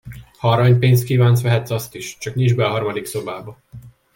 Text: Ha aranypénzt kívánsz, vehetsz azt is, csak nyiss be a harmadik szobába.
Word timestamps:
Ha 0.37 0.49
aranypénzt 0.51 1.03
kívánsz, 1.03 1.41
vehetsz 1.41 1.69
azt 1.69 1.95
is, 1.95 2.17
csak 2.17 2.35
nyiss 2.35 2.51
be 2.53 2.65
a 2.65 2.69
harmadik 2.69 3.05
szobába. 3.05 3.57